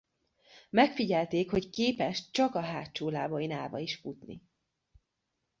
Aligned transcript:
Megfigyelték 0.69 1.51
hogy 1.51 1.69
képes 1.69 2.29
csak 2.31 2.55
a 2.55 2.59
hátsó 2.61 3.09
lábain 3.09 3.51
állva 3.51 3.79
is 3.79 3.95
futni. 3.95 4.41